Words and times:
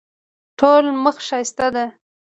ټوله 0.57 0.91
مخ 1.03 1.17
ښایسته 1.27 1.67
ده. 1.75 1.85